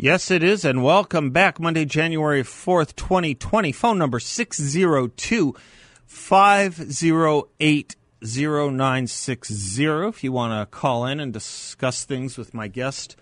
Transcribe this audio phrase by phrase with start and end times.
[0.00, 1.58] Yes, it is, and welcome back.
[1.58, 3.72] Monday, January 4th, 2020.
[3.72, 5.56] Phone number 602
[6.06, 13.16] 508 0960 if you want to call in and discuss things with my guest,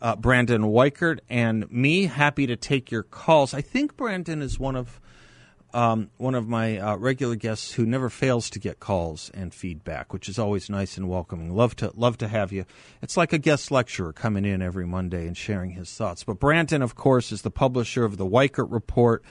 [0.00, 2.06] uh, Brandon Weichert, and me.
[2.06, 3.52] Happy to take your calls.
[3.52, 5.02] I think Brandon is one of
[5.74, 10.12] um, one of my uh, regular guests who never fails to get calls and feedback,
[10.12, 11.54] which is always nice and welcoming.
[11.54, 12.64] Love to love to have you.
[13.02, 16.22] It's like a guest lecturer coming in every Monday and sharing his thoughts.
[16.22, 19.24] But Brandon, of course, is the publisher of the Weichert Report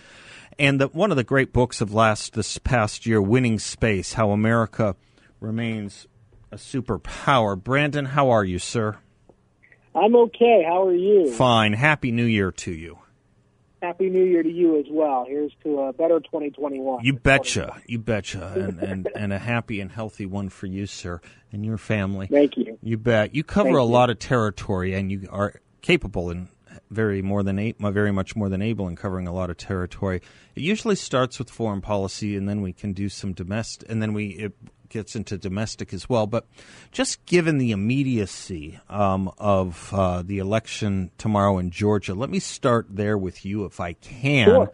[0.59, 4.31] and the, one of the great books of last this past year, Winning Space: How
[4.31, 4.97] America
[5.39, 6.07] Remains
[6.51, 7.61] a Superpower.
[7.61, 8.97] Brandon, how are you, sir?
[9.95, 10.63] I'm okay.
[10.67, 11.31] How are you?
[11.31, 11.73] Fine.
[11.73, 12.99] Happy New Year to you.
[13.83, 15.25] Happy New Year to you as well.
[15.27, 17.03] Here's to a better 2021.
[17.03, 17.81] You betcha.
[17.85, 18.53] You betcha.
[18.55, 21.19] And, and, and a happy and healthy one for you, sir,
[21.51, 22.27] and your family.
[22.27, 22.79] Thank you.
[22.81, 23.35] You bet.
[23.35, 23.87] You cover Thank a you.
[23.87, 26.47] lot of territory, and you are capable and
[26.91, 30.21] very more than very much more than able in covering a lot of territory.
[30.55, 34.13] It usually starts with foreign policy, and then we can do some domestic, and then
[34.13, 34.53] we it
[34.93, 36.27] gets into domestic as well.
[36.27, 36.47] But
[36.91, 42.87] just given the immediacy um, of uh, the election tomorrow in Georgia, let me start
[42.89, 44.45] there with you, if I can.
[44.45, 44.71] Sure.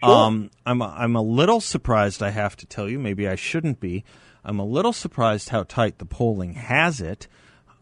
[0.00, 2.22] Um, I'm I'm a little surprised.
[2.22, 4.04] I have to tell you, maybe I shouldn't be.
[4.44, 7.26] I'm a little surprised how tight the polling has it.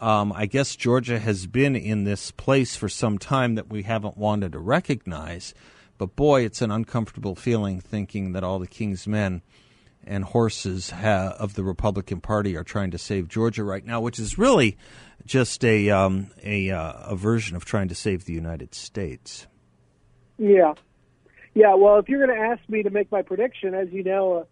[0.01, 4.17] Um, I guess Georgia has been in this place for some time that we haven't
[4.17, 5.55] wanted to recognize.
[5.99, 9.43] But boy, it's an uncomfortable feeling thinking that all the king's men
[10.07, 14.19] and horses ha- of the Republican Party are trying to save Georgia right now, which
[14.19, 14.77] is really
[15.25, 19.47] just a um, a, uh, a version of trying to save the United States.
[20.39, 20.75] Yeah.
[21.55, 24.35] Yeah, well, if you're going to ask me to make my prediction, as you know,
[24.35, 24.45] uh,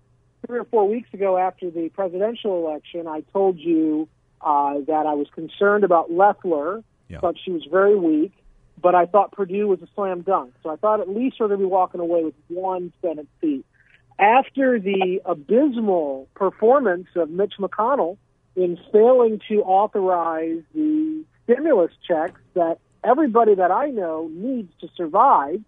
[0.46, 4.08] three or four weeks ago after the presidential election, I told you
[4.40, 7.20] uh, that I was concerned about Loeffler, Yeah.
[7.20, 8.32] thought she was very weak,
[8.80, 10.54] but I thought Perdue was a slam dunk.
[10.62, 13.66] So I thought at least we're going to be walking away with one Senate seat.
[14.18, 18.16] After the abysmal performance of Mitch McConnell
[18.56, 25.60] in failing to authorize the stimulus checks that everybody that I know needs to survive,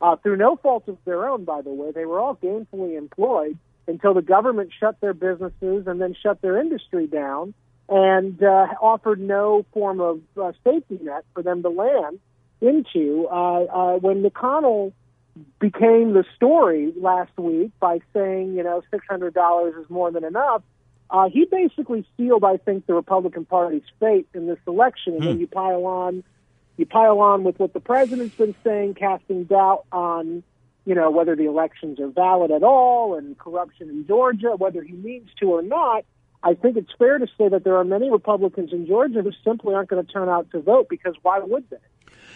[0.00, 1.90] uh, through no fault of their own, by the way.
[1.90, 6.60] They were all gainfully employed until the government shut their businesses and then shut their
[6.60, 7.54] industry down
[7.88, 12.18] and uh, offered no form of uh, safety net for them to land
[12.60, 13.26] into.
[13.30, 14.92] Uh, uh, when McConnell
[15.58, 20.62] became the story last week by saying, you know, $600 is more than enough,
[21.10, 25.14] uh, he basically sealed, I think, the Republican Party's fate in this election.
[25.14, 26.24] And then you pile on
[26.76, 30.42] you pile on with what the president's been saying, casting doubt on,
[30.84, 34.92] you know, whether the elections are valid at all and corruption in Georgia, whether he
[34.92, 36.04] means to or not.
[36.42, 39.74] I think it's fair to say that there are many Republicans in Georgia who simply
[39.74, 41.76] aren't going to turn out to vote because why would they?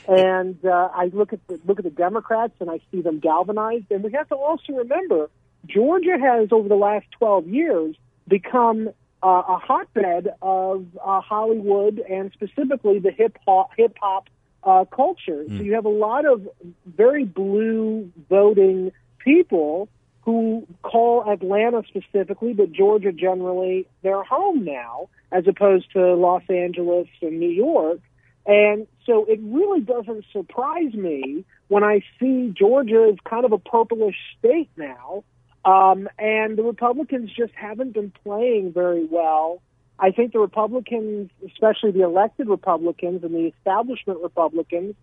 [0.09, 3.85] And uh, I look at the, look at the Democrats and I see them galvanized.
[3.91, 5.29] And we have to also remember
[5.67, 7.95] Georgia has over the last 12 years
[8.27, 8.89] become
[9.23, 14.29] uh, a hotbed of uh, Hollywood and specifically the hip hop hip hop
[14.63, 15.45] uh, culture.
[15.47, 16.49] So you have a lot of
[16.87, 19.89] very blue voting people
[20.23, 27.09] who call Atlanta specifically, but Georgia generally their home now, as opposed to Los Angeles
[27.23, 28.01] and New York.
[28.47, 33.59] And so it really doesn't surprise me when I see Georgia is kind of a
[33.59, 35.25] purplish state now.
[35.65, 39.63] Um, and the Republicans just haven't been playing very well.
[39.99, 44.95] I think the Republicans, especially the elected Republicans and the establishment Republicans,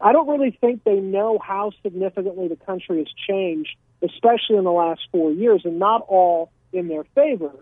[0.00, 4.72] I don't really think they know how significantly the country has changed, especially in the
[4.72, 7.52] last four years, and not all in their favor.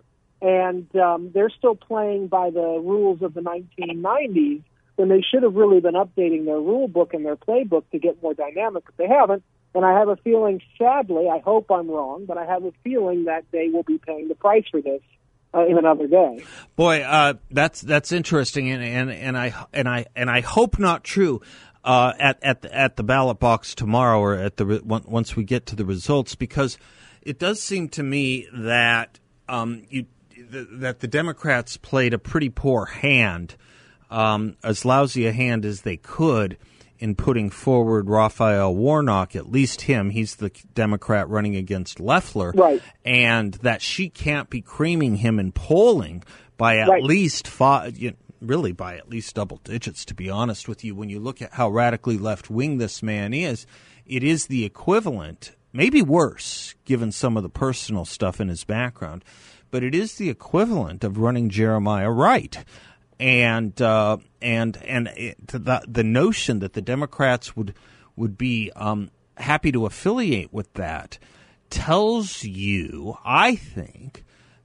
[0.41, 4.63] And um, they're still playing by the rules of the 1990s
[4.99, 8.21] when they should have really been updating their rule book and their playbook to get
[8.21, 9.43] more dynamic, but they haven't.
[9.73, 13.25] And I have a feeling, sadly, I hope I'm wrong, but I have a feeling
[13.25, 15.01] that they will be paying the price for this
[15.53, 16.43] uh, in another day.
[16.75, 21.03] Boy, uh, that's that's interesting, and, and and I and I and I hope not
[21.03, 21.41] true.
[21.81, 25.65] Uh, at at the, at the ballot box tomorrow, or at the once we get
[25.67, 26.77] to the results, because
[27.21, 29.17] it does seem to me that
[29.47, 30.07] um, you
[30.51, 33.55] th- that the Democrats played a pretty poor hand
[34.09, 36.57] um, as lousy a hand as they could
[36.99, 42.51] in putting forward Raphael Warnock, at least him, he's the Democrat running against Loeffler.
[42.51, 42.81] Right.
[43.05, 46.23] And that she can't be creaming him in polling
[46.57, 47.01] by at right.
[47.01, 50.95] least five, you know, really by at least double digits, to be honest with you.
[50.95, 53.65] When you look at how radically left wing this man is,
[54.05, 59.23] it is the equivalent, maybe worse, given some of the personal stuff in his background,
[59.71, 62.63] but it is the equivalent of running Jeremiah Wright
[63.19, 67.75] and uh, and and it, the the notion that the Democrats would
[68.15, 71.17] would be um, happy to affiliate with that
[71.69, 74.23] tells you, I think,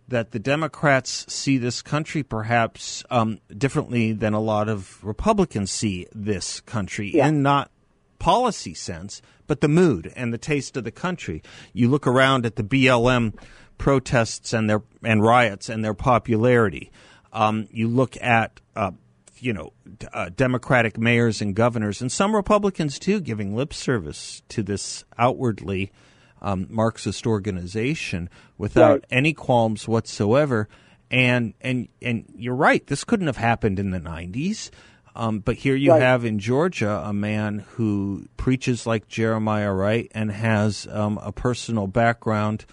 [0.09, 6.07] that the Democrats see this country perhaps um, differently than a lot of Republicans see
[6.15, 7.27] this country yeah.
[7.27, 7.71] in not
[8.19, 11.43] policy sense, but the mood and the taste of the country.
[11.73, 13.35] You look around at the BLM
[13.79, 16.91] protests and their and riots and their popularity.
[17.35, 18.93] Um, you look at uh,
[19.39, 19.73] you know
[20.13, 25.93] uh, Democratic mayors and governors, and some Republicans too, giving lip service to this outwardly
[26.41, 29.05] um, Marxist organization without right.
[29.11, 30.69] any qualms whatsoever.
[31.11, 32.87] And and and you're right.
[32.87, 34.71] This couldn't have happened in the '90s.
[35.17, 36.03] Um, but here you right.
[36.03, 41.87] have in Georgia a man who preaches like Jeremiah Wright and has um, a personal
[41.87, 42.65] background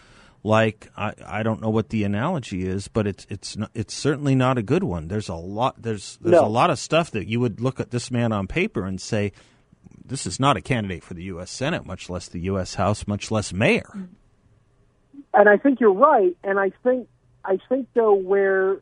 [0.43, 4.35] like I, I don't know what the analogy is, but it's it's not, it's certainly
[4.35, 5.07] not a good one.
[5.07, 6.45] There's a lot there's there's no.
[6.45, 9.31] a lot of stuff that you would look at this man on paper and say
[10.03, 11.51] this is not a candidate for the U.S.
[11.51, 12.75] Senate, much less the U.S.
[12.75, 14.09] House, much less mayor.
[15.33, 16.35] And I think you're right.
[16.43, 17.07] And I think
[17.45, 18.81] I think though where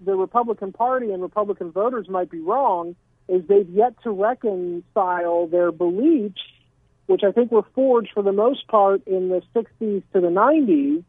[0.00, 2.94] the Republican Party and Republican voters might be wrong
[3.28, 6.40] is they've yet to reconcile their beliefs
[7.08, 11.02] which I think were forged for the most part in the 60s to the 90s,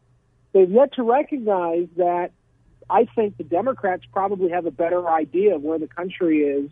[0.52, 2.30] they've yet to recognize that
[2.88, 6.70] I think the Democrats probably have a better idea of where the country is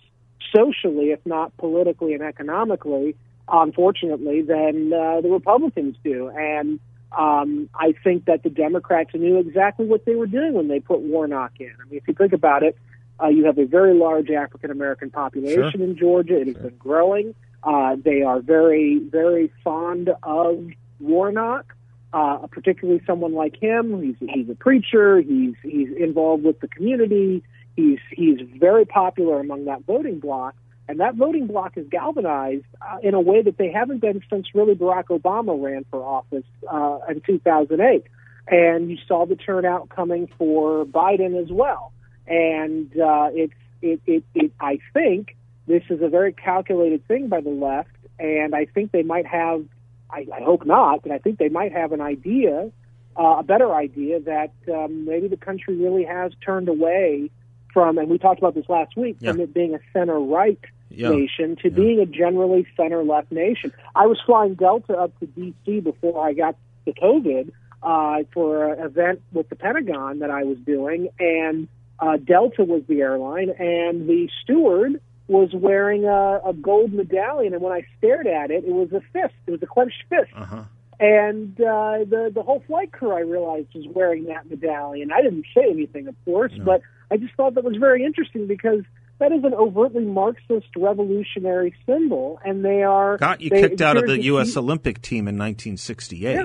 [0.55, 3.17] socially, if not politically and economically,
[3.47, 6.29] unfortunately, than uh, the Republicans do.
[6.29, 6.81] And
[7.17, 11.01] um, I think that the Democrats knew exactly what they were doing when they put
[11.01, 11.75] Warnock in.
[11.81, 12.79] I mean, if you think about it,
[13.23, 15.83] uh, you have a very large African American population sure.
[15.83, 16.41] in Georgia.
[16.41, 16.65] It has sure.
[16.65, 17.35] been growing.
[17.63, 20.69] Uh, they are very, very fond of
[21.01, 21.75] Warnock,
[22.13, 24.03] uh, particularly someone like him.
[24.03, 25.21] He's he's a preacher.
[25.21, 27.43] He's he's involved with the community.
[27.77, 30.55] He's he's very popular among that voting bloc,
[30.89, 34.47] and that voting bloc is galvanized uh, in a way that they haven't been since
[34.55, 38.05] really Barack Obama ran for office uh, in 2008.
[38.51, 41.93] And you saw the turnout coming for Biden as well.
[42.27, 43.53] And uh, it's
[43.83, 45.37] it, it it I think
[45.69, 49.65] this is a very calculated thing by the left, and I think they might have,
[50.11, 52.71] I, I hope not, but I think they might have an idea,
[53.17, 57.31] uh, a better idea that um, maybe the country really has turned away
[57.73, 59.33] from, and we talked about this last week, Yeah.
[59.33, 60.59] from it being a center right
[60.91, 61.11] Yeah.
[61.11, 61.75] nation to Yeah.
[61.77, 63.73] being a generally center left nation.
[63.95, 65.81] I was flying Delta up to D.C.
[65.81, 66.57] before I got
[66.87, 67.51] the COVID
[67.83, 71.69] uh, for an event with the Pentagon that I was doing, and
[72.01, 77.63] uh, Delta was the airline, and the steward was wearing a, a gold medallion, and
[77.63, 79.35] when I stared at it, it was a fist.
[79.47, 80.31] It was a clenched fist.
[80.35, 80.63] Uh-huh.
[81.01, 85.13] And uh, the the whole flight crew, I realized, was wearing that medallion.
[85.13, 86.65] I didn't say anything, of course, No.
[86.65, 86.81] but
[87.11, 88.81] I just thought that was very interesting because
[89.21, 93.97] that is an overtly Marxist revolutionary symbol, and they are Got you they- kicked out
[93.97, 94.49] of the U.S.
[94.49, 96.35] huge- Olympic team in 1968.
[96.35, 96.43] Yeah.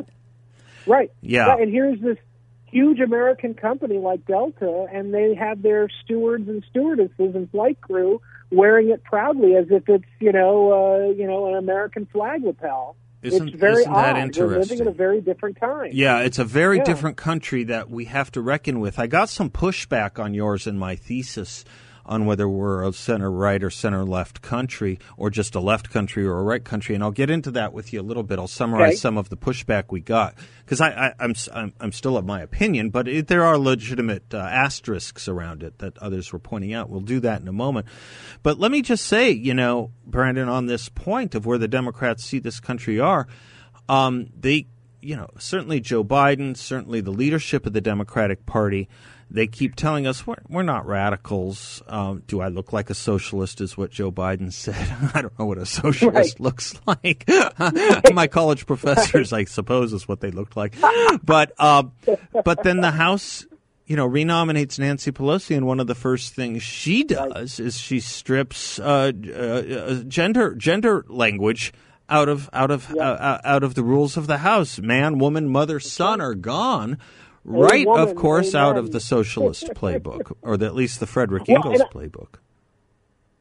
[0.86, 1.12] Right.
[1.22, 1.48] Yeah.
[1.48, 2.18] Right, And here's this
[2.66, 8.22] huge American company like Delta, and they have their stewards and stewardesses and flight crew
[8.54, 12.96] wearing it proudly as if it's you know uh, you know an American flag lapel.
[13.22, 14.38] Isn't- it's very isn't that odd.
[14.38, 15.92] We're living in a very different time.
[15.94, 16.84] Yeah, it's a very Yeah.
[16.84, 19.00] different country that we have to reckon with.
[19.00, 21.64] I got some pushback on yours in my thesis
[22.06, 26.26] on whether we're a center right or center left country or just a left country
[26.26, 28.40] or a right country, and I'll get into that with you a little bit.
[28.40, 28.96] I'll summarize Okay.
[28.98, 32.26] some of the pushback we got because I, I, I'm, s- I'm I'm still of
[32.26, 36.74] my opinion, but it, there are legitimate uh, asterisks around it that others were pointing
[36.74, 36.90] out.
[36.90, 37.88] We'll do that in a moment,
[38.44, 42.24] but let me just say, you know, Brandon, on this point of where the Democrats
[42.26, 43.28] see this country are,
[43.90, 44.68] um, they
[45.06, 48.88] you know, certainly Joe Biden, certainly the leadership of the Democratic Party,
[49.34, 51.82] they keep telling us we're, we're not radicals.
[51.88, 53.60] Um, do I look like a socialist?
[53.62, 54.76] Is what Joe Biden said.
[55.14, 56.40] I don't know what a socialist Right.
[56.40, 57.26] looks like.
[58.14, 60.76] My college professors, I suppose, is what they looked like.
[61.24, 61.84] But uh,
[62.46, 63.46] but then the House.
[63.86, 68.00] You know, renominates Nancy Pelosi, and one of the first things she does is she
[68.00, 71.74] strips uh, uh, gender gender language
[72.08, 74.80] out of out of uh, uh, out of the rules of the House.
[74.80, 76.98] Man, woman, mother, son are gone.
[77.46, 81.58] Right, of course, out of the socialist playbook, or the, at least the Frederick Well,
[81.58, 82.36] Engels and I- playbook.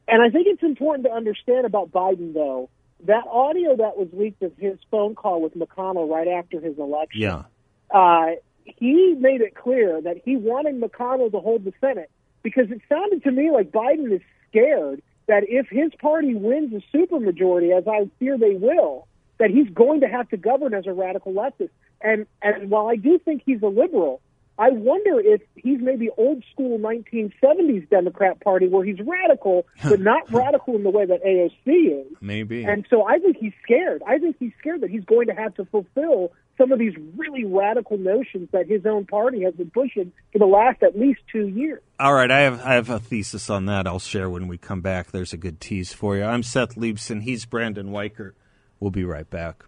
[0.08, 2.68] And I think it's important to understand about Biden, though,
[3.04, 7.20] that audio that was leaked of his phone call with McConnell right after his election.
[7.20, 7.42] Yeah.
[7.90, 8.32] Uh,
[8.64, 12.10] he made it clear that he wanted McConnell to hold the Senate
[12.42, 16.96] because it sounded to me like Biden is scared that if his party wins a
[16.96, 19.06] supermajority, as I fear they will,
[19.38, 21.70] that he's going to have to govern as a radical leftist.
[22.02, 24.20] And and while I do think he's a liberal,
[24.58, 30.30] I wonder if he's maybe old school 1970s Democrat Party where he's radical, but not
[30.32, 32.16] radical in the way that AOC is.
[32.20, 32.64] Maybe.
[32.64, 34.02] And so I think he's scared.
[34.06, 37.44] I think he's scared that he's going to have to fulfill some of these really
[37.44, 41.48] radical notions that his own party has been pushing for the last at least two
[41.48, 41.80] years.
[41.98, 43.86] All right, I have I have a thesis on that.
[43.86, 45.12] I'll share when we come back.
[45.12, 46.24] There's a good tease for you.
[46.24, 47.22] I'm Seth Leibsohn.
[47.22, 48.32] He's Brandon Weichert.
[48.80, 49.64] We'll be right back.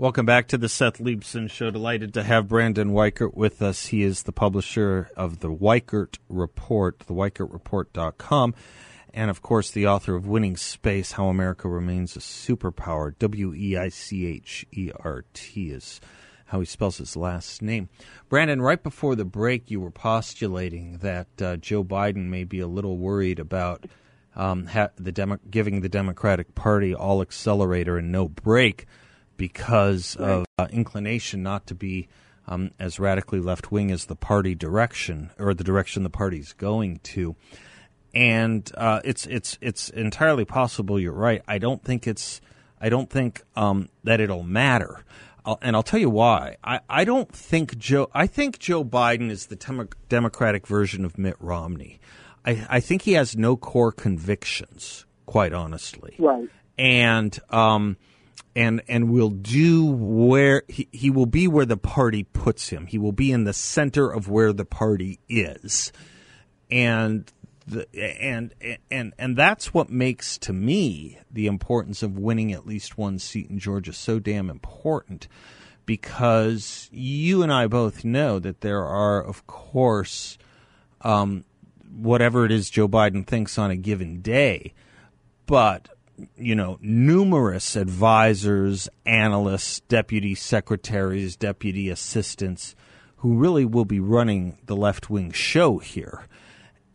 [0.00, 1.70] Welcome back to the Seth Leibsohn Show.
[1.70, 3.88] Delighted to have Brandon Weichert with us.
[3.88, 8.54] He is the publisher of the Weichert Report, theweichertreport.com,
[9.12, 13.12] and of course the author of Winning Space How America Remains a Superpower.
[13.18, 16.00] W E I C H E R T is
[16.46, 17.90] how he spells his last name.
[18.30, 22.66] Brandon, right before the break, you were postulating that uh, Joe Biden may be a
[22.66, 23.84] little worried about
[24.34, 28.86] um, ha- the Demo- giving the Democratic Party all accelerator and no brake
[29.40, 30.30] because right.
[30.30, 32.08] of uh, inclination not to be
[32.46, 36.98] um, as radically left wing as the party direction or the direction the party's going
[36.98, 37.34] to.
[38.12, 41.00] And uh, it's it's it's entirely possible.
[41.00, 41.42] You're right.
[41.48, 42.42] I don't think it's
[42.78, 45.04] I don't think um, that it'll matter.
[45.46, 46.58] I'll, and I'll tell you why.
[46.62, 48.10] I, I don't think Joe.
[48.12, 51.98] I think Joe Biden is the tem- Democratic version of Mitt Romney.
[52.44, 56.16] I, I think he has no core convictions, quite honestly.
[56.18, 56.48] Right.
[56.76, 57.96] And um,
[58.54, 62.86] and and will do where he, he will be where the party puts him.
[62.86, 65.92] He will be in the center of where the party is,
[66.70, 67.30] and
[67.66, 68.54] the, and
[68.90, 73.48] and and that's what makes to me the importance of winning at least one seat
[73.48, 75.28] in Georgia so damn important,
[75.86, 80.38] because you and I both know that there are, of course,
[81.02, 81.44] um,
[81.88, 84.74] whatever it is Joe Biden thinks on a given day,
[85.46, 85.88] but
[86.36, 92.74] you know, numerous advisors, analysts, deputy secretaries, deputy assistants
[93.16, 96.26] who really will be running the left wing show here.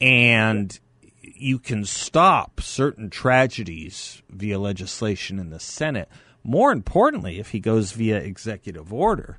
[0.02, 0.78] And
[1.22, 6.10] you can stop certain tragedies via legislation in the Senate.
[6.44, 9.38] More importantly, if he goes via executive order,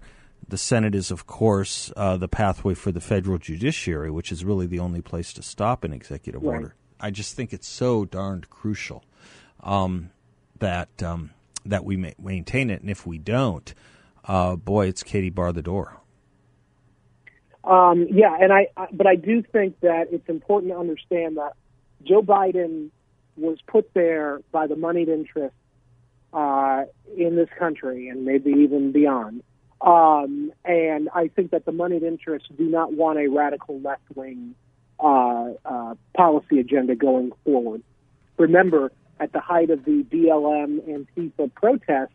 [0.48, 4.66] the Senate is, of course, uh, the pathway for the federal judiciary, which is really
[4.66, 6.54] the only place to stop an executive right.
[6.54, 6.74] order.
[7.00, 9.04] I just think it's so darned crucial
[9.66, 10.10] um,
[10.60, 11.30] that um,
[11.66, 13.74] that we maintain it, and if we don't,
[14.24, 15.98] uh, boy, it's Katie bar the door.
[17.64, 21.54] Um, yeah, and I, I, but I do think that it's important to understand that
[22.04, 22.90] Joe Biden
[23.36, 25.58] was put there by the moneyed interests
[26.32, 26.84] uh,
[27.16, 29.42] in this country and maybe even beyond.
[29.80, 34.54] Um, and I think that the moneyed interests do not want a radical left wing
[35.00, 37.82] uh, uh, policy agenda going forward.
[38.38, 42.14] Remember, at the height of the BLM and Antifa protests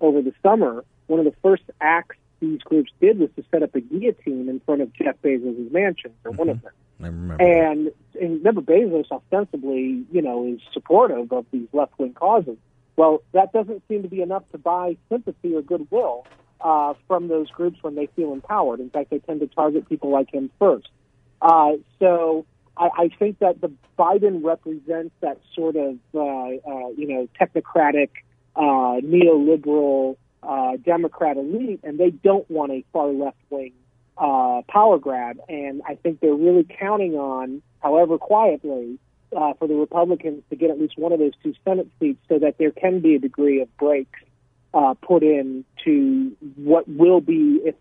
[0.00, 3.74] over the summer, one of the first acts these groups did was to set up
[3.74, 6.38] a guillotine in front of Jeff Bezos' mansion, or mm-hmm.
[6.38, 6.72] one of them.
[7.00, 7.42] I remember.
[7.42, 12.56] And, and remember, Bezos ostensibly, you know, is supportive of these left wing causes.
[12.96, 16.26] Well, that doesn't seem to be enough to buy sympathy or goodwill
[16.60, 18.80] uh, from those groups when they feel empowered.
[18.80, 20.88] In fact, they tend to target people like him first.
[21.40, 22.44] Uh, so
[22.76, 28.10] I, I think that the Biden represents that sort of uh, uh, you know technocratic
[28.56, 33.72] uh, neoliberal uh, Democrat elite, and they don't want a far left wing
[34.18, 35.38] uh, power grab.
[35.48, 38.98] And I think they're really counting on, however quietly,
[39.36, 42.38] uh, for the Republicans to get at least one of those two Senate seats, so
[42.38, 44.20] that there can be a degree of brakes
[44.74, 47.74] uh, put in to what will be if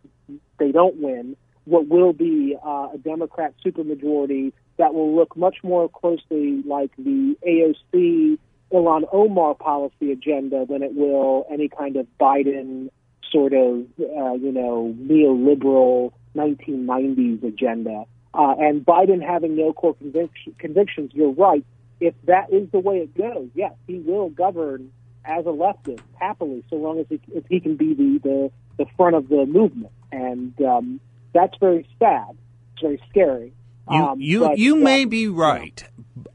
[0.59, 5.87] they don't win what will be uh, a Democrat supermajority that will look much more
[5.87, 8.39] closely like the AOC
[8.73, 12.89] Ilhan Omar policy agenda than it will any kind of Biden
[13.31, 18.05] sort of, uh, you know, neoliberal 1990s agenda.
[18.33, 21.63] Uh, and Biden having no core convic- convictions, you're right.
[21.99, 24.91] If that is the way it goes, yes, he will govern
[25.25, 28.85] as a leftist happily, so long as he, if he can be the, the, the
[28.97, 29.93] front of the movement.
[30.11, 30.99] And um,
[31.33, 32.35] that's very sad.
[32.73, 33.53] It's very scary.
[33.89, 35.83] You um, you may be right.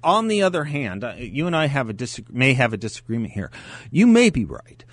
[0.02, 3.32] On the other hand, uh, you and I have a dis- may have a disagreement
[3.32, 3.50] here.
[3.90, 4.84] You may be right.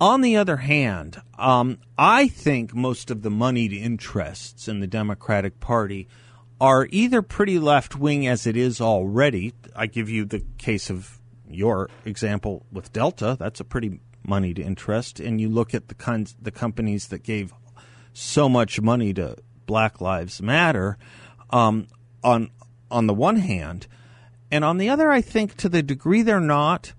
[0.00, 5.60] On the other hand, um, I think most of the moneyed interests in the Democratic
[5.60, 6.08] Party
[6.60, 9.54] are either pretty left wing as it is already.
[9.76, 13.36] I give you the case of your example with Delta.
[13.38, 15.20] That's a pretty moneyed interest.
[15.20, 17.52] And you look at the kinds, the companies that gave
[18.12, 20.98] so much money to Black Lives Matter.
[21.50, 21.86] Um,
[22.22, 22.50] on
[22.90, 23.86] on the one hand,
[24.50, 26.92] and on the other, I think to the degree they're not,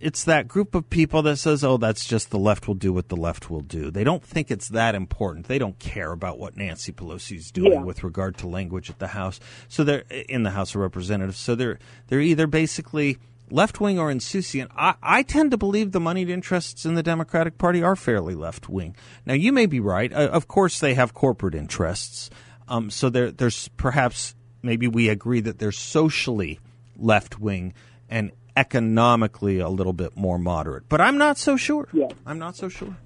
[0.00, 3.08] it's that group of people that says, "Oh, that's just the left will do what
[3.08, 5.46] the left will do." They don't think it's that important.
[5.46, 7.82] They don't care about what Nancy Pelosi's doing Yeah.
[7.82, 9.40] with regard to language at the House.
[9.68, 11.38] So they're in the House of Representatives.
[11.38, 13.18] So they're they're either basically
[13.50, 14.70] left wing or insouciant.
[14.76, 18.68] I, I tend to believe the moneyed interests in the Democratic Party are fairly left
[18.68, 18.94] wing.
[19.26, 20.12] Now, you may be right.
[20.12, 22.30] Uh, of course, they have corporate interests.
[22.68, 26.60] Um, so there, there's perhaps maybe we agree that they're socially
[26.96, 27.74] left wing
[28.08, 30.88] and economically a little bit more moderate.
[30.88, 31.88] But I'm not so sure.
[31.92, 32.08] Yeah.
[32.26, 32.96] I'm not so sure.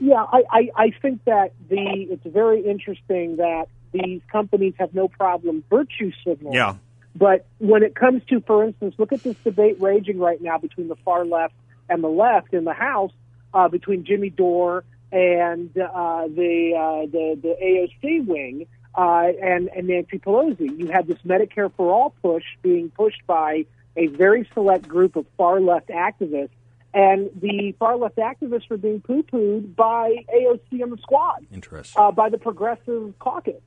[0.00, 5.08] Yeah, I, I, I think that the it's very interesting that these companies have no
[5.08, 6.54] problem virtue signaling.
[6.54, 6.76] Yeah.
[7.16, 10.88] But when it comes to, for instance, look at this debate raging right now between
[10.88, 11.54] the far left
[11.88, 13.12] and the left in the House,
[13.52, 19.88] uh, between Jimmy Dore and uh, the, uh, the the AOC wing uh, and and
[19.88, 20.78] Nancy Pelosi.
[20.78, 25.26] You had this Medicare for all push being pushed by a very select group of
[25.36, 26.50] far left activists,
[26.92, 32.02] and the far left activists were being poo pooed by AOC and the squad Interesting.
[32.02, 33.60] uh, by the Progressive Caucus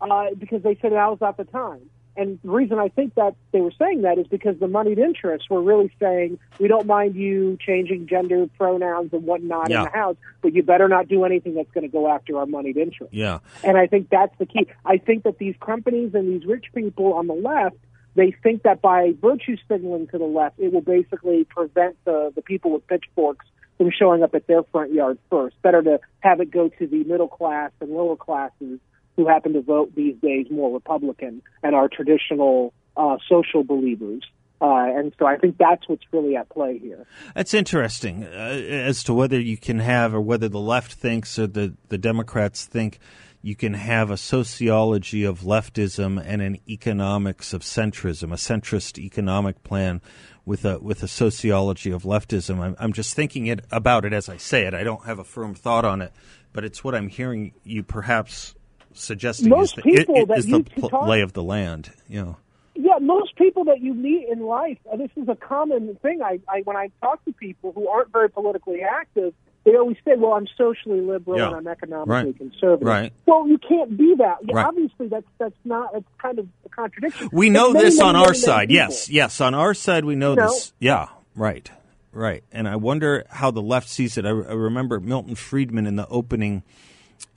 [0.00, 1.88] uh, because they said now's not the time.
[2.16, 5.48] And the reason I think that they were saying that is because the moneyed interests
[5.48, 9.78] were really saying, we don't mind you changing gender pronouns and whatnot Yeah.
[9.78, 12.46] in the House, but you better not do anything that's going to go after our
[12.46, 13.14] moneyed interests.
[13.14, 13.38] yeah.
[13.64, 14.66] And I think that's the key.
[14.84, 17.76] I think that these companies and these rich people on the left,
[18.14, 22.42] they think that by virtue signaling to the left, it will basically prevent the, the
[22.42, 23.46] people with pitchforks
[23.78, 25.60] from showing up at their front yard first.
[25.62, 28.78] Better to have it go to the middle class and lower classes
[29.16, 34.22] who happen to vote these days more Republican and are traditional uh, social believers.
[34.60, 37.04] Uh, and so I think that's what's really at play here.
[37.34, 41.48] That's interesting uh, as to whether you can have, or whether the left thinks or
[41.48, 43.00] the, the Democrats think
[43.42, 49.64] you can have a sociology of leftism and an economics of centrism, a centrist economic
[49.64, 50.00] plan
[50.44, 52.60] with a with a sociology of leftism.
[52.60, 54.74] I'm, I'm just thinking it about it as I say it.
[54.74, 56.12] I don't have a firm thought on it,
[56.52, 58.54] but it's what I'm hearing you perhaps
[58.94, 61.90] suggesting Most is the, people it- it that is the talk- lay of the land.
[62.08, 62.36] You know.
[62.74, 66.20] Yeah, most people that you meet in life, uh, this is a common thing.
[66.22, 70.12] I, I when I talk to people who aren't very politically active, they always say,
[70.16, 71.48] "Well, I'm socially liberal Yeah.
[71.48, 72.36] and I'm economically Right.
[72.38, 73.12] conservative." Right.
[73.26, 74.38] Well, you can't be that.
[74.50, 74.64] Right.
[74.66, 75.90] Obviously, that's that's not.
[75.94, 77.28] It's kind of a contradiction.
[77.30, 78.70] We know many, this on many, our many side.
[78.70, 80.46] Yes, yes, on our side we know You know?
[80.48, 80.72] this.
[80.80, 81.70] Yeah, right,
[82.10, 82.42] right.
[82.52, 84.24] And I wonder how the left sees it.
[84.24, 86.62] I, I remember Milton Friedman in the opening,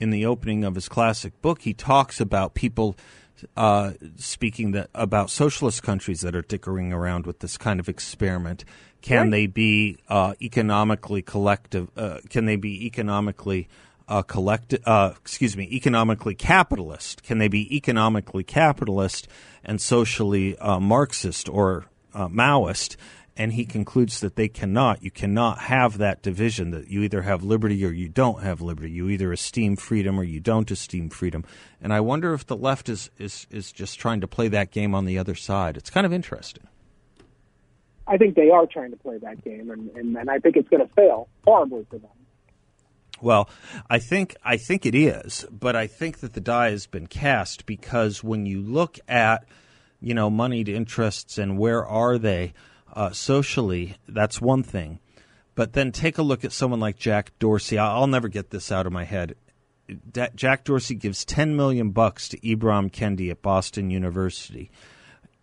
[0.00, 2.96] in the opening of his classic book, he talks about people
[3.56, 8.64] uh, speaking that about socialist countries that are dickering around with this kind of experiment.
[9.02, 9.30] Can Right.
[9.30, 11.90] they be uh, economically collective?
[11.96, 13.68] Uh, can they be economically
[14.08, 17.22] uh, collect, uh, excuse me, economically capitalist?
[17.22, 19.28] Can they be economically capitalist
[19.64, 22.96] and socially uh, Marxist or uh, Maoist?
[23.36, 25.02] And he concludes that they cannot.
[25.02, 28.90] You cannot have that division that you either have liberty or you don't have liberty.
[28.90, 31.44] You either esteem freedom or you don't esteem freedom.
[31.82, 34.94] And I wonder if the left is, is, is just trying to play that game
[34.94, 35.76] on the other side.
[35.76, 36.66] It's kind of interesting.
[38.06, 40.68] I think they are trying to play that game, and and, and I think it's
[40.68, 42.10] going to fail horribly for them.
[43.20, 43.48] Well,
[43.88, 47.66] I think I think it is, but I think that the die has been cast
[47.66, 49.44] because when you look at
[50.00, 52.52] you know moneyed interests and where are they
[52.92, 55.00] uh, socially, that's one thing.
[55.54, 57.78] But then take a look at someone like Jack Dorsey.
[57.78, 59.36] I'll, never get this out of my head.
[60.12, 64.70] Da- Jack Dorsey gives ten million bucks to Ibram Kendi at Boston University.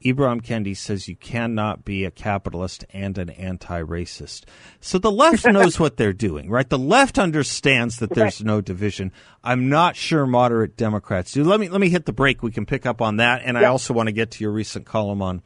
[0.03, 4.43] Ibram Kendi says you cannot be a capitalist and an anti-racist.
[4.81, 6.69] So the left knows what they're doing, right?
[6.69, 9.11] The left understands that there's no division.
[9.43, 11.43] I'm not sure moderate Democrats do.
[11.43, 12.43] Let me let me hit the break.
[12.43, 14.85] We can pick up on that, and I also want to get to your recent
[14.85, 15.41] column on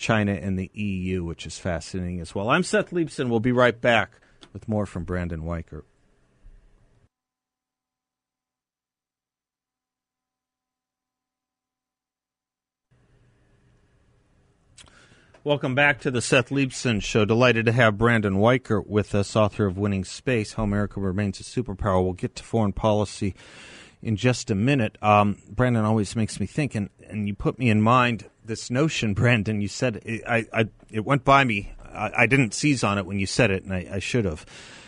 [0.00, 2.48] China and the EU, which is fascinating as well.
[2.48, 3.28] I'm Seth Leibsohn.
[3.28, 4.18] We'll be right back
[4.54, 5.82] with more from Brandon Weichert.
[15.44, 17.26] Welcome back to the Seth Leibsohn Show.
[17.26, 21.42] Delighted to have Brandon Weichert with us, author of Winning Space How America Remains a
[21.42, 22.02] Superpower.
[22.02, 23.34] We'll get to foreign policy
[24.02, 24.96] in just a minute.
[25.02, 29.14] Um, Brandon always makes me think, and, and you put me in mind this notion,
[29.20, 29.60] Brandon.
[29.60, 31.72] You said it, I, I, it went by me.
[31.84, 34.46] I, I didn't seize on it when you said it, and I, I should have.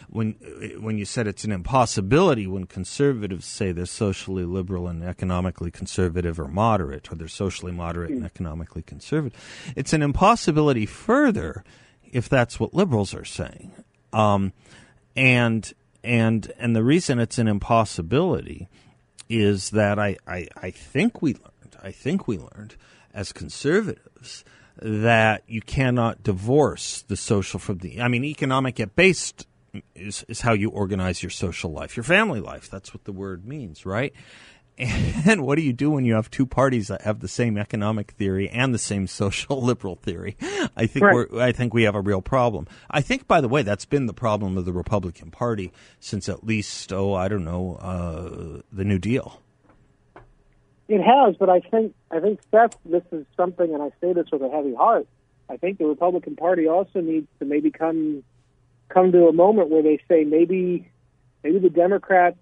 [0.08, 0.32] when
[0.80, 6.38] when you said it's an impossibility when conservatives say they're socially liberal and economically conservative
[6.38, 9.38] or moderate, or they're socially moderate and economically conservative,
[9.74, 11.64] it's an impossibility further
[12.12, 13.72] if that's what liberals are saying.
[14.12, 14.52] Um,
[15.16, 15.72] and
[16.04, 18.68] and and the reason it's an impossibility
[19.32, 22.76] is that I, I, I think we learned I think we learned
[23.14, 24.44] as conservatives
[24.80, 29.46] that you cannot divorce the social from the I mean economic at based
[29.94, 32.70] is is how you organize your social life, your family life.
[32.70, 34.12] That's what the word means, right?
[35.24, 38.12] And what do you do when you have two parties that have the same economic
[38.12, 40.36] theory and the same social liberal theory?
[40.76, 41.14] I think right.
[41.14, 42.66] we're, I think we have a real problem.
[42.90, 46.44] I think, by the way, that's been the problem of the Republican Party since at
[46.44, 49.40] least oh I don't know uh, the New Deal.
[50.88, 54.26] It has, but I think I think Seth, this is something, and I say this
[54.32, 55.06] with a heavy heart.
[55.48, 58.24] I think the Republican Party also needs to maybe come
[58.88, 60.90] come to a moment where they say maybe
[61.42, 62.36] maybe the Democrats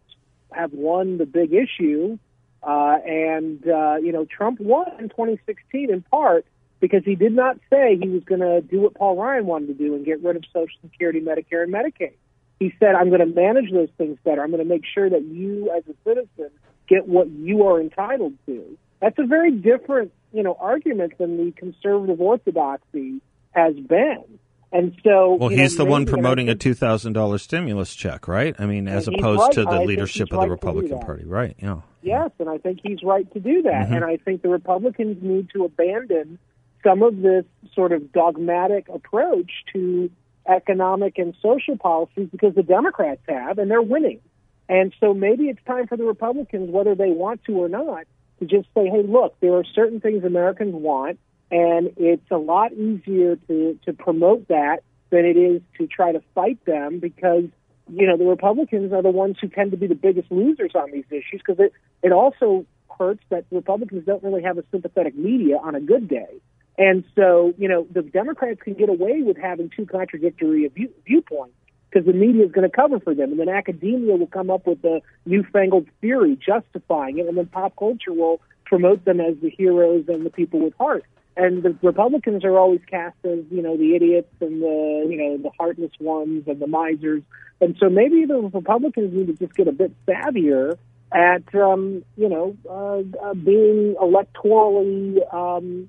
[0.53, 2.19] have won the big issue,
[2.63, 6.47] uh, and uh, you know Trump won in 2016 in part
[6.81, 9.75] because he did not say he was going to do what Paul Ryan wanted to
[9.75, 12.15] do and get rid of Social Security, Medicare, and Medicaid.
[12.59, 14.43] He said, "I'm going to manage those things better.
[14.43, 16.51] I'm going to make sure that you, as a citizen,
[16.89, 21.53] get what you are entitled to." That's a very different, you know, argument than the
[21.53, 23.21] conservative orthodoxy
[23.53, 24.39] has been.
[24.73, 28.55] And so, well, he's know, the one promoting a two thousand dollars stimulus check, right?
[28.59, 29.53] I mean, as opposed right.
[29.53, 31.57] to the I leadership of right the Republican Party, right?
[31.59, 31.81] Yeah.
[32.03, 33.87] Yes, and I think he's right to do that.
[33.87, 33.95] Mm-hmm.
[33.95, 36.39] And I think the Republicans need to abandon
[36.85, 40.11] some of this sort of dogmatic approach to
[40.49, 44.21] economic and social policies because the Democrats have, and they're winning.
[44.69, 48.07] And so maybe it's time for the Republicans, whether they want to or not,
[48.39, 51.19] to just say, hey, look, there are certain things Americans want
[51.51, 56.23] and it's a lot easier to to promote that than it is to try to
[56.35, 57.45] fight them because
[57.93, 60.91] you know the Republicans are the ones who tend to be the biggest losers on
[60.93, 62.65] these issues because it it also
[62.99, 66.41] hurts that Republicans don't really have a sympathetic media on a good day.
[66.79, 71.55] And so, you know, the Democrats can get away with having two contradictory view, viewpoints
[71.91, 73.33] because the media is going to cover for them.
[73.33, 77.27] And then academia will come up with a newfangled theory justifying it.
[77.27, 81.05] And then pop culture will promote them as the heroes and the people with heart
[81.41, 85.39] and the Republicans are always cast as you know the idiots and the you know
[85.39, 87.23] the heartless ones and the misers,
[87.61, 90.77] and so maybe the Republicans need to just get a bit savvier
[91.13, 95.89] at um, you know uh, uh, being electorally um,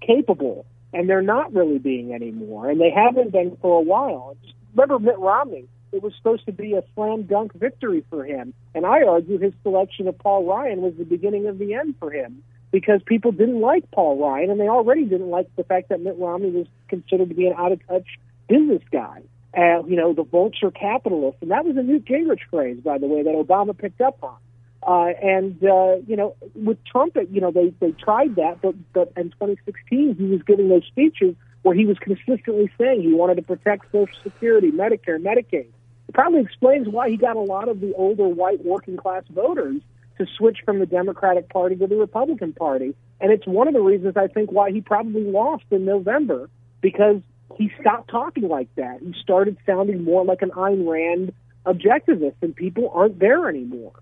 [0.00, 4.36] capable, and they're not really being anymore, and they haven't been for a while.
[4.42, 5.66] Just remember Mitt Romney.
[5.90, 9.52] It was supposed to be a slam dunk victory for him, and I argue his
[9.62, 13.60] selection of Paul Ryan was the beginning of the end for him because people didn't
[13.60, 17.28] like Paul Ryan, and they already didn't like the fact that Mitt Romney was considered
[17.28, 18.06] to be an out of touch
[18.48, 19.22] business guy.
[19.56, 23.06] Uh, you know, the vulture capitalist, and that was a Newt Gingrich phrase, by the
[23.06, 24.36] way, that Obama picked up on.
[24.84, 29.12] Uh, and uh, you know, with Trump, you know, they they tried that, but but
[29.16, 33.42] in 2016, he was giving those speeches where he was consistently saying he wanted to
[33.42, 35.68] protect Social Security, Medicare, Medicaid.
[36.08, 39.80] It probably explains why he got a lot of the older white working class voters
[40.24, 42.94] to switch from the Democratic Party to the Republican Party.
[43.20, 46.48] And it's one of the reasons I think why he probably lost in November
[46.80, 47.20] because
[47.56, 49.00] he stopped talking like that.
[49.00, 51.32] He started sounding more like an Ayn Rand
[51.66, 53.92] objectivist, and people aren't there anymore.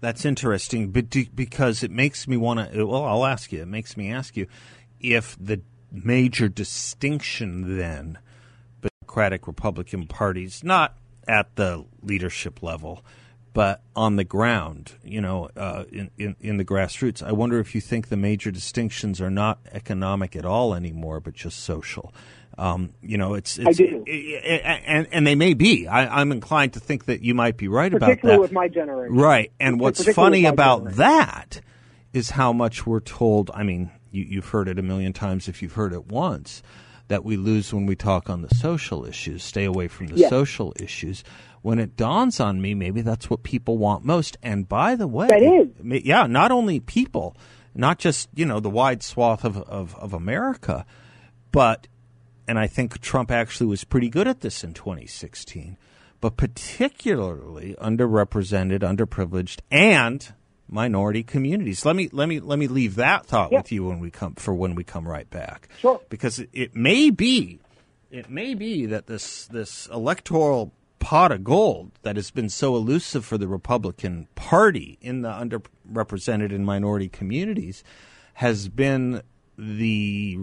[0.00, 2.86] That's interesting, but because it makes me want to.
[2.86, 3.62] Well, I'll ask you.
[3.62, 4.46] It makes me ask you
[5.00, 8.18] if the major distinction then,
[8.80, 13.04] Democratic Republican parties, not at the leadership level,
[13.58, 17.74] but on the ground, you know, uh, in, in, in the grassroots, I wonder if
[17.74, 22.14] you think the major distinctions are not economic at all anymore, but just social.
[22.56, 24.04] Um, you know, it's, it's I do.
[24.06, 25.88] It, it, and and they may be.
[25.88, 28.20] I, am inclined to think that you might be right about that.
[28.20, 29.50] Particularly with my generation, right?
[29.58, 30.98] And what's funny about generation.
[30.98, 31.60] that
[32.12, 33.50] is how much we're told.
[33.52, 36.62] I mean, you, you've heard it a million times if you've heard it once
[37.08, 39.42] that we lose when we talk on the social issues.
[39.42, 40.30] Stay away from the Yes.
[40.30, 41.24] social issues.
[41.68, 44.38] When it dawns on me, maybe that's what people want most.
[44.42, 46.02] And by the way, That is.
[46.04, 47.36] yeah, not only people,
[47.74, 50.86] not just you know the wide swath of of, of America,
[51.52, 51.86] but
[52.48, 55.76] and I think Trump actually was pretty good at this in 2016,
[56.22, 60.32] but particularly underrepresented, underprivileged, and
[60.68, 61.84] minority communities.
[61.84, 63.58] Let me let me let me leave that thought Yeah.
[63.58, 65.68] with you when we come for when we come right back.
[65.80, 66.00] Sure.
[66.08, 67.60] Because it, it may be
[68.10, 73.24] it may be that this this electoral pot of gold that has been so elusive
[73.24, 77.82] for the Republican Party in the underrepresented and minority communities
[78.34, 79.22] has been
[79.56, 80.38] the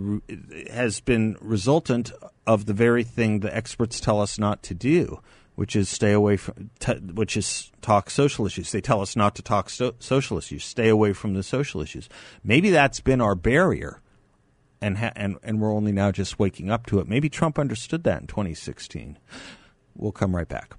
[0.71, 2.11] has been resultant
[2.45, 5.21] of the very thing the experts tell us not to do,
[5.55, 8.71] which is stay away from, t- which is talk social issues.
[8.71, 12.09] They tell us not to talk so- social issues, stay away from the social issues.
[12.43, 14.01] Maybe that's been our barrier,
[14.81, 17.07] and ha- and and we're only now just waking up to it.
[17.07, 19.17] Maybe Trump understood that in 2016.
[19.95, 20.75] We'll come right back.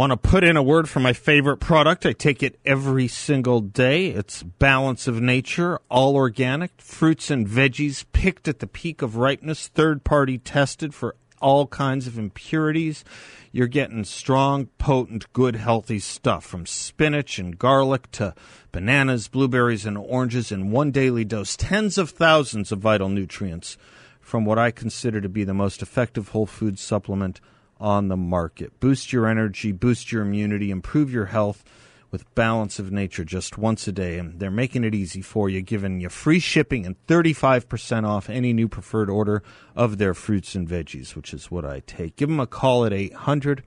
[0.00, 2.06] Want to put in a word for my favorite product?
[2.06, 4.06] I take it every single day.
[4.06, 9.68] It's Balance of Nature, all organic, fruits and veggies picked at the peak of ripeness,
[9.68, 13.04] third party tested for all kinds of impurities.
[13.52, 18.34] You're getting strong, potent, good, healthy stuff from spinach and garlic to
[18.72, 21.56] bananas, blueberries, and oranges in one daily dose.
[21.56, 23.76] Tens of thousands of vital nutrients
[24.20, 27.40] from what I consider to be the most effective whole food supplement
[27.80, 28.78] on the market.
[28.78, 31.64] Boost your energy, boost your immunity, improve your health
[32.10, 34.18] with Balance of Nature just once a day.
[34.18, 38.52] And they're making it easy for you, giving you free shipping and 35% off any
[38.52, 39.42] new preferred order
[39.76, 42.16] of their fruits and veggies, which is what I take.
[42.16, 43.62] Give them a call at 800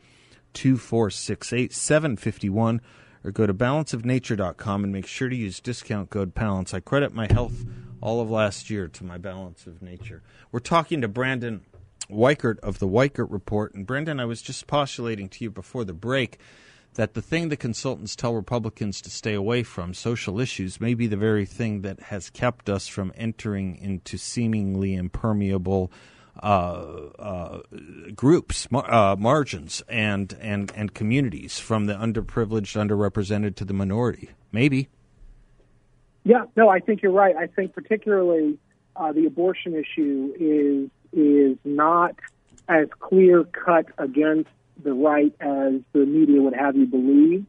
[0.53, 2.81] 2468 751
[3.23, 6.73] or go to balanceofnature.com and make sure to use discount code balance.
[6.73, 7.63] I credit my health
[8.01, 10.21] all of last year to my Balance of Nature.
[10.51, 11.61] We're talking to Brandon
[12.09, 13.73] Weichert of the Weichert Report.
[13.73, 16.37] And Brendan, I was just postulating to you before the break
[16.95, 21.07] that the thing the consultants tell Republicans to stay away from, social issues, may be
[21.07, 25.91] the very thing that has kept us from entering into seemingly impermeable
[26.41, 27.59] uh, uh,
[28.15, 34.29] groups, uh, margins, and, and, and communities from the underprivileged, underrepresented to the minority.
[34.51, 34.89] Maybe.
[36.23, 37.35] Yeah, no, I think you're right.
[37.35, 38.57] I think particularly
[38.95, 42.15] uh, the abortion issue is is not
[42.67, 44.49] as clear cut against
[44.81, 47.45] the right as the media would have you believe.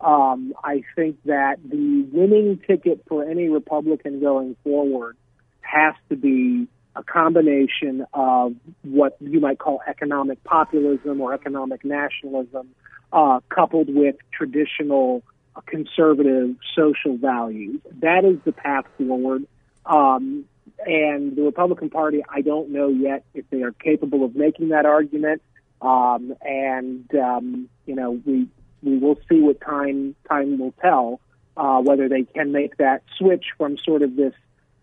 [0.00, 5.16] Um, I think that the winning ticket for any Republican going forward
[5.60, 12.68] has to be a combination of what you might call economic populism or economic nationalism,
[13.12, 15.22] uh, coupled with traditional
[15.66, 17.80] conservative social values.
[18.00, 19.46] That is the path forward.
[19.86, 20.44] Um,
[20.86, 24.86] and the Republican Party, I don't know yet if they are capable of making that
[24.86, 25.42] argument.
[25.82, 28.48] Um, and um, you know, we
[28.82, 31.20] we will see what time time will tell
[31.56, 34.34] uh, whether they can make that switch from sort of this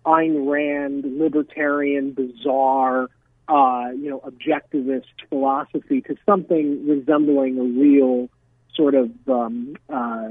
[0.05, 3.09] Ayn Rand libertarian, bizarre,
[3.47, 8.29] uh, you know, objectivist philosophy to something resembling a real
[8.73, 10.29] sort of um, uh,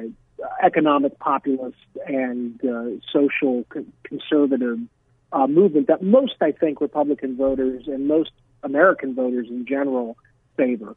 [0.63, 1.77] economic populist
[2.07, 4.79] and uh, social con- conservative
[5.33, 8.31] uh, movement that most, I think, Republican voters and most
[8.63, 10.17] American voters in general
[10.57, 10.97] favor.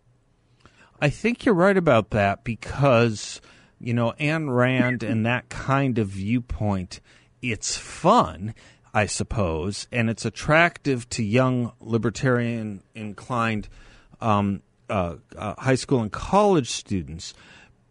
[1.02, 3.40] I think you're right about that because,
[3.80, 7.00] you know, Ayn Rand and that kind of viewpoint,
[7.42, 8.54] it's fun,
[8.94, 13.70] I suppose, and it's attractive to young libertarian inclined
[14.20, 17.34] um, uh, uh, high school and college students.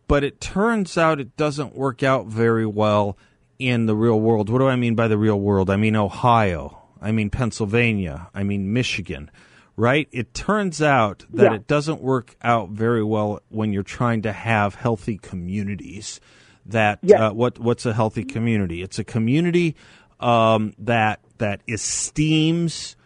[0.06, 3.16] But it turns out it doesn't work out very well
[3.58, 4.48] in the real world.
[4.50, 5.70] What do I mean by the real world?
[5.70, 6.82] I mean Ohio.
[7.00, 8.28] I mean Pennsylvania.
[8.34, 9.30] I mean Michigan.
[9.78, 10.08] Right?
[10.10, 11.54] It turns out that yeah.
[11.54, 16.20] it doesn't work out very well when you're trying to have healthy communities.
[16.66, 17.28] That yeah.
[17.28, 18.82] uh, what what's a healthy community?
[18.82, 19.76] It's a community
[20.18, 22.96] um, that that esteems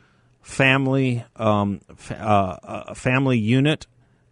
[0.40, 3.86] family um, uh, uh, family unit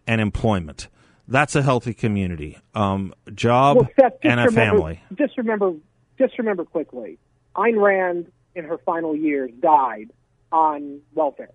[0.07, 0.87] and employment.
[1.27, 2.57] That's a healthy community.
[2.73, 5.03] Um, job well, Seth, and a remember, family.
[5.15, 5.73] Just remember
[6.17, 7.19] just remember quickly,
[7.55, 10.11] Ayn Rand in her final years died
[10.51, 11.51] on welfare.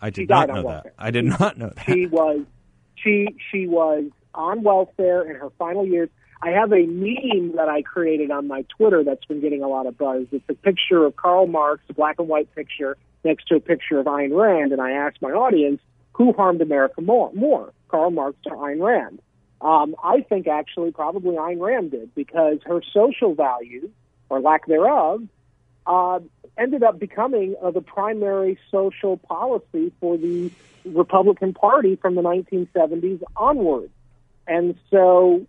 [0.00, 0.94] I did not know that.
[0.98, 1.84] I did not know that.
[1.84, 2.40] She was
[2.96, 6.08] she she was on welfare in her final years.
[6.40, 9.86] I have a meme that I created on my Twitter that's been getting a lot
[9.86, 10.26] of buzz.
[10.30, 13.98] It's a picture of Karl Marx, a black and white picture, next to a picture
[13.98, 15.80] of Ayn Rand, and I asked my audience
[16.12, 19.20] who harmed America more, more Karl Marx or Ayn Rand.
[19.60, 23.90] Um, I think actually probably Ayn Rand did because her social values,
[24.28, 25.22] or lack thereof,
[25.88, 26.20] uh,
[26.56, 30.50] ended up becoming uh, the primary social policy for the
[30.84, 33.90] Republican Party from the 1970s onward.
[34.46, 35.44] And so,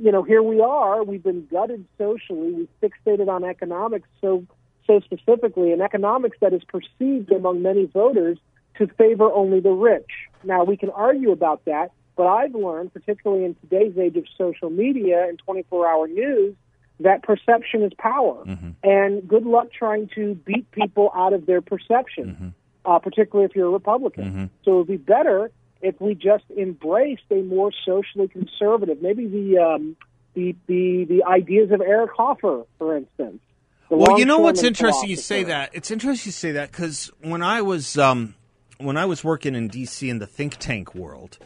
[0.00, 1.02] you know, here we are.
[1.02, 2.52] We've been gutted socially.
[2.52, 4.46] We've fixated on economics so
[4.86, 8.38] so specifically, and economics that is perceived among many voters
[8.76, 10.10] to favor only the rich.
[10.42, 14.68] Now, we can argue about that but I've learned, particularly in today's age of social
[14.68, 16.54] media and 24 hour news,
[17.00, 18.44] that perception is power.
[18.44, 18.70] Mm-hmm.
[18.82, 22.48] And good luck trying to beat people out of their perception, mm-hmm.
[22.90, 24.24] uh, particularly if you're a Republican.
[24.24, 24.44] Mm-hmm.
[24.64, 25.50] So it would be better
[25.82, 29.96] if we just embraced a more socially conservative, maybe the um,
[30.34, 33.40] the the the ideas of Eric Hoffer, for instance.
[33.88, 35.10] Well, you know what's interesting?
[35.10, 35.70] You say that.
[35.72, 38.34] It's interesting you say that because when I was um,
[38.78, 40.08] when I was working in D.C.
[40.08, 41.38] in the think tank world,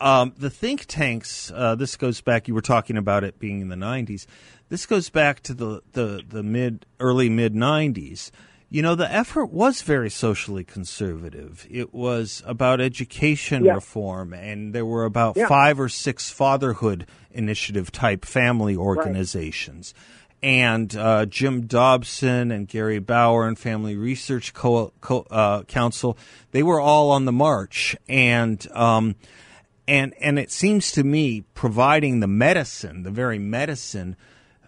[0.00, 1.52] um, the think tanks.
[1.54, 2.48] Uh, this goes back.
[2.48, 4.26] You were talking about it being in the '90s.
[4.68, 8.30] This goes back to the the, the mid early mid '90s.
[8.72, 11.66] You know, the effort was very socially conservative.
[11.68, 13.74] It was about education Yeah.
[13.74, 15.48] reform, and there were about Yeah.
[15.48, 19.92] five or six fatherhood initiative type family organizations.
[20.42, 26.16] And uh, Jim Dobson and Gary Bauer and Family Research Co- Co- uh, Council,
[26.52, 27.94] they were all on the march.
[28.08, 29.16] And um,
[29.90, 34.14] and and it seems to me providing the medicine, the very medicine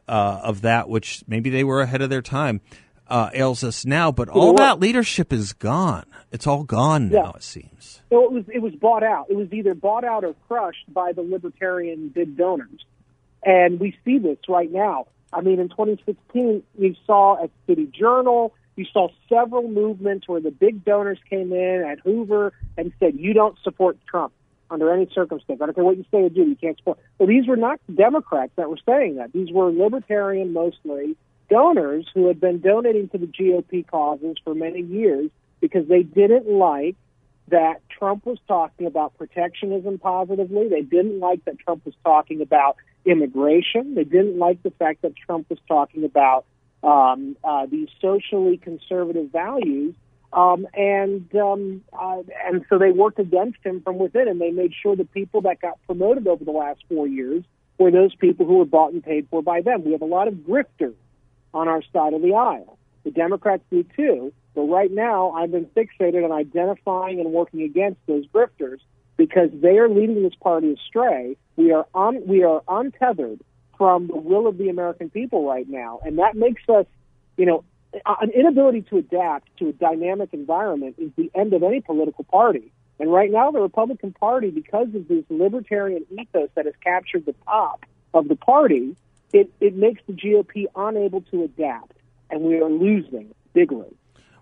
[0.09, 2.61] uh, of that which maybe they were ahead of their time,
[3.07, 4.11] uh, ails us now.
[4.11, 6.07] But all that leadership is gone.
[6.33, 7.35] It's all gone now.
[7.37, 8.03] It seems.
[8.11, 9.27] So it was it was bought out.
[9.31, 12.85] It was either bought out or crushed by the libertarian big donors,
[13.45, 15.07] and we see this right now.
[15.33, 20.51] I mean, in 2016, we saw at City Journal, you saw several movements where the
[20.51, 24.33] big donors came in at Hoover and said, "You don't support Trump
[24.73, 25.61] under any circumstance.
[25.61, 26.43] I don't care what you say or do.
[26.43, 29.33] You can't support." Well, these were not Democrats that were saying that.
[29.33, 31.17] These were libertarian, mostly
[31.51, 35.31] donors who had been donating to the GOP causes for many years
[35.61, 36.97] because they didn't like
[37.49, 40.69] that Trump was talking about protectionism positively.
[40.69, 43.95] They didn't like that Trump was talking about immigration.
[43.95, 46.47] They didn't like the fact that Trump was talking about
[46.83, 49.95] um, uh, these socially conservative values.
[50.33, 54.73] Um, and um, uh, and so they worked against him from within, and they made
[54.83, 57.45] sure the people that got promoted over the last four years
[57.79, 59.85] were those people who were bought and paid for by them.
[59.85, 60.95] We have a lot of grifters
[61.53, 62.79] on our side of the aisle.
[63.05, 64.33] The Democrats do too.
[64.55, 68.81] But right now, I've been fixated on identifying and working against those grifters
[69.16, 71.37] because they are leading this party astray.
[71.57, 73.40] We are un, we are untethered
[73.79, 76.87] from the will of the American people right now, and that makes us,
[77.37, 77.64] you know,
[78.07, 82.24] Uh, an inability to adapt to a dynamic environment is the end of any political
[82.24, 82.72] party.
[82.98, 87.35] And right now, the Republican Party, because of this libertarian ethos that has captured the
[87.44, 88.96] top of the party,
[89.33, 91.92] it, it makes the GOP unable to adapt,
[92.31, 93.88] and we are losing bigly.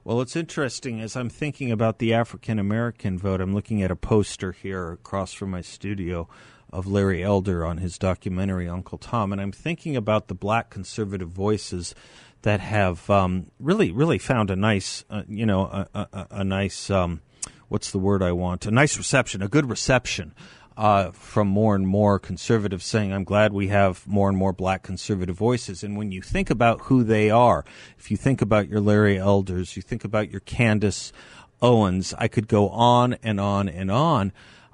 [0.03, 3.41] Well, it's interesting as I'm thinking about the African American vote.
[3.41, 6.29] I'm looking at a poster here across from my studio
[6.73, 11.29] of Larry Elder on his documentary Uncle Tom, and I'm thinking about the black conservative
[11.29, 11.95] voices
[12.43, 16.91] that have um, really, really found a nice, uh, you know, a, a, a nice,
[16.91, 17.21] um,
[17.69, 18.67] what's the word I want?
[18.67, 20.35] A nice reception, a good reception
[20.77, 24.83] uh, from more and more conservatives saying, I'm glad we have more and more black
[24.83, 25.85] conservative voices.
[25.85, 27.65] And when you think about who they are,
[27.99, 31.13] if you think about your Larry Elders, you think about your Candace
[31.61, 34.33] Owens, I could go on and on and on.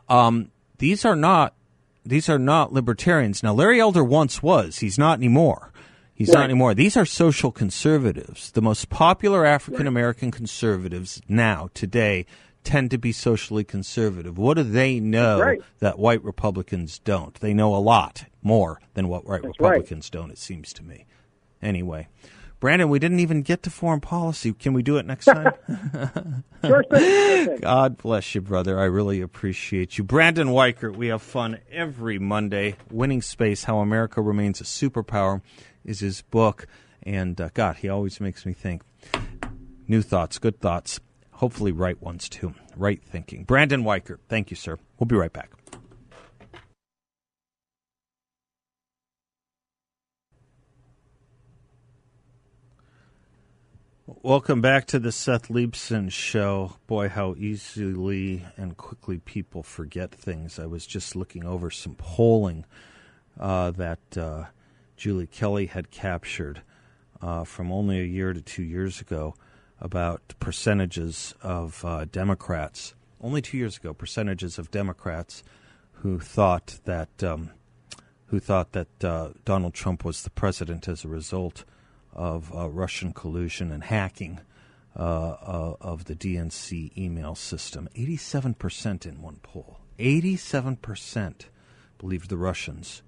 [0.09, 1.55] Um, these are not
[2.07, 3.43] these are not libertarians.
[3.43, 4.79] Now, Larry Elder once was.
[4.79, 5.73] He's not anymore.
[6.15, 6.73] He's not anymore.
[6.73, 8.51] These are social conservatives.
[8.53, 12.25] The most popular African American conservatives now, today,
[12.65, 14.39] tend to be socially conservative.
[14.39, 15.61] What do they know right.
[15.81, 17.35] that white Republicans don't?
[17.41, 19.73] They know a lot more than what white That's right.
[19.73, 21.05] Republicans don't, it seems to me.
[21.61, 22.09] Anyway,
[22.67, 24.53] Brandon, we didn't even get to foreign policy.
[24.53, 25.53] Can we do it next time?
[26.65, 26.99] Sure thing.
[26.99, 27.59] Sure thing.
[27.63, 28.81] God bless you, brother.
[28.81, 30.03] I really appreciate you.
[30.03, 32.75] Brandon Weichert, we have fun every Monday.
[32.91, 35.43] Winning Space How America Remains a Superpower
[35.85, 36.67] is his book.
[37.05, 38.83] And uh, God, he always makes me think.
[39.87, 40.99] New thoughts, good thoughts,
[41.35, 42.53] hopefully right ones too.
[42.75, 43.45] Right thinking.
[43.45, 44.77] Brandon Weichert, thank you, sir.
[44.99, 45.53] We'll be right back.
[54.27, 56.73] Welcome back to the Seth Leibsohn Show.
[56.89, 60.59] Boy, how easily and quickly people forget things.
[60.59, 62.65] I was just looking over some polling
[63.39, 64.47] uh, that uh,
[64.97, 66.63] Julie Kelly had captured
[67.23, 69.37] uh, from only a year to two years ago
[69.81, 72.97] about percentages of uh, Democrats.
[73.21, 75.45] Only two years ago, percentages of Democrats
[76.03, 77.53] who thought that um,
[78.25, 81.65] who thought that uh, Donald Trump was the president as a result
[82.17, 84.41] of uh, Russian collusion and hacking
[84.97, 87.89] uh, uh, of the DNC email system.
[87.95, 89.79] 87% in one poll.
[89.99, 91.45] 87%
[91.99, 93.03] believed the Russians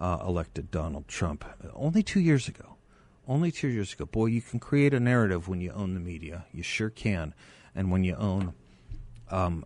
[0.00, 1.44] uh, elected Donald Trump.
[1.74, 2.76] Only two years ago.
[3.28, 4.06] Only two years ago.
[4.06, 6.46] Boy, you can create a narrative when you own the media.
[6.52, 7.34] You sure can.
[7.74, 8.54] And when you own
[9.30, 9.64] um,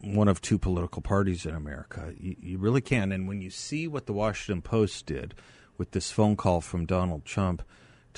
[0.00, 2.12] one of two political parties in America.
[2.18, 3.12] You, you really can.
[3.12, 5.34] And when you see what the Washington Post did
[5.76, 7.62] with this phone call from Donald Trump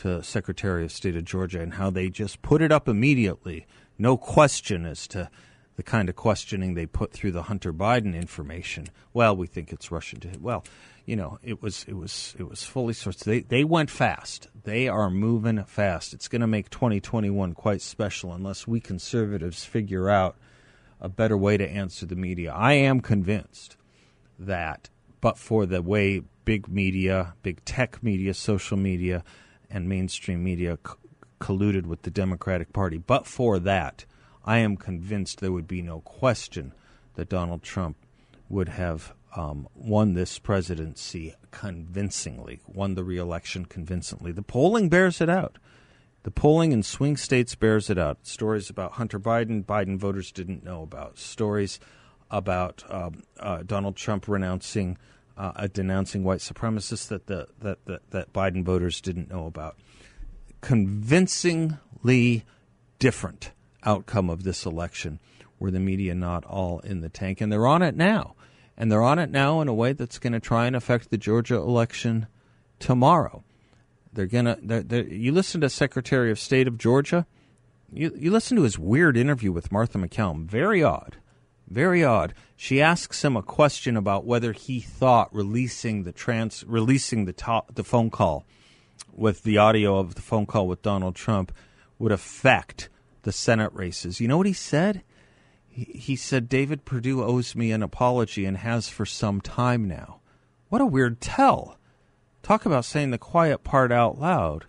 [0.00, 3.66] to Secretary of State of Georgia and how they just put it up immediately,
[3.98, 5.30] no question as to
[5.76, 8.86] the kind of questioning they put through the Hunter Biden information.
[9.12, 10.20] Well, we think it's Russian.
[10.20, 10.64] To, well,
[11.04, 13.24] you know, it was it was it was fully sourced.
[13.24, 14.48] They they went fast.
[14.64, 16.14] They are moving fast.
[16.14, 20.36] It's going to make 2021 quite special unless we conservatives figure out
[20.98, 22.52] a better way to answer the media.
[22.52, 23.76] I am convinced
[24.38, 24.88] that,
[25.20, 29.22] but for the way big media, big tech media, social media,
[29.70, 30.94] and mainstream media c-
[31.40, 34.04] colluded with the Democratic Party, but for that,
[34.44, 36.72] I am convinced there would be no question
[37.14, 37.96] that Donald Trump
[38.48, 44.32] would have um, won this presidency convincingly, won the reelection convincingly.
[44.32, 45.58] The polling bears it out.
[46.22, 48.26] The polling in swing states bears it out.
[48.26, 51.18] Stories about Hunter Biden, Biden voters didn't know about.
[51.18, 51.80] Stories
[52.30, 54.98] about um, uh, Donald Trump renouncing,
[55.40, 59.76] uh, denouncing white supremacists that the that, that that Biden voters didn't know about.
[60.60, 62.44] Convincingly
[62.98, 65.18] different outcome of this election.
[65.58, 68.34] Were the media not all in the tank, and they're on it now,
[68.78, 71.18] and they're on it now in a way that's going to try and affect the
[71.18, 72.26] Georgia election
[72.78, 73.44] tomorrow.
[74.12, 74.56] They're gonna.
[74.62, 77.26] They're, they're, you listen to Secretary of State of Georgia.
[77.92, 80.46] You you listen to his weird interview with Martha MacCallum.
[80.46, 81.18] Very odd,
[81.70, 82.34] very odd.
[82.56, 87.64] She asks him a question about whether he thought releasing the trans releasing the to-
[87.72, 88.44] the phone call
[89.12, 91.52] with the audio of the phone call with Donald Trump
[91.98, 92.88] would affect
[93.22, 94.20] the Senate races.
[94.20, 95.02] You know what he said?
[95.68, 100.20] He, he said David Perdue owes me an apology and has for some time now.
[100.68, 101.76] What a weird tell.
[102.42, 104.66] Talk about saying the quiet part out loud.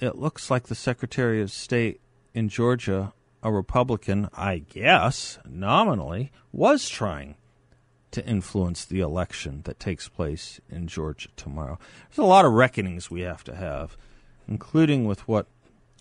[0.00, 2.00] It looks like the Secretary of State
[2.34, 3.12] in Georgia,
[3.46, 7.36] a Republican, I guess, nominally, was trying
[8.10, 11.78] to influence the election that takes place in Georgia tomorrow.
[12.08, 13.96] There's a lot of reckonings we have to have,
[14.48, 15.46] including with what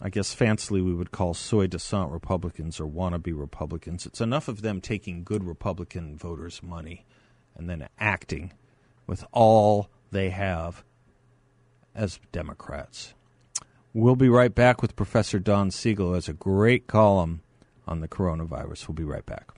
[0.01, 4.07] I guess fancily we would call soi disant Republicans or wannabe Republicans.
[4.07, 7.05] It's enough of them taking good Republican voters' money
[7.55, 8.53] and then acting
[9.05, 10.83] with all they have
[11.93, 13.13] as Democrats.
[13.97, 17.39] We'll be right back with Professor Don Siegel, has a great column
[17.87, 18.89] on the coronavirus.
[18.89, 19.54] We'll be right back.